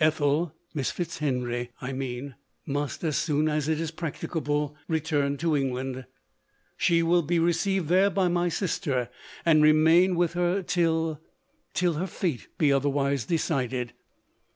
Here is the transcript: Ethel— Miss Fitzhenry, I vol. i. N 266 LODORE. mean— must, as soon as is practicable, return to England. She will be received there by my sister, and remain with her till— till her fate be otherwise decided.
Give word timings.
Ethel— 0.00 0.52
Miss 0.74 0.90
Fitzhenry, 0.90 1.68
I 1.80 1.92
vol. 1.92 1.92
i. 1.92 1.92
N 2.16 2.34
266 2.66 2.66
LODORE. 2.66 2.66
mean— 2.66 2.74
must, 2.80 3.04
as 3.04 3.16
soon 3.16 3.48
as 3.48 3.68
is 3.68 3.90
practicable, 3.92 4.74
return 4.88 5.36
to 5.36 5.56
England. 5.56 6.06
She 6.76 7.04
will 7.04 7.22
be 7.22 7.38
received 7.38 7.86
there 7.86 8.10
by 8.10 8.26
my 8.26 8.48
sister, 8.48 9.08
and 9.44 9.62
remain 9.62 10.16
with 10.16 10.32
her 10.32 10.60
till— 10.64 11.20
till 11.72 11.92
her 11.92 12.08
fate 12.08 12.48
be 12.58 12.72
otherwise 12.72 13.26
decided. 13.26 13.92